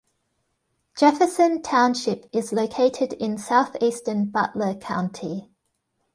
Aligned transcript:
Jefferson 0.97 1.61
Township 1.61 2.25
is 2.33 2.51
located 2.51 3.13
in 3.13 3.37
southeastern 3.37 4.25
Butler 4.31 4.73
County. 4.73 5.51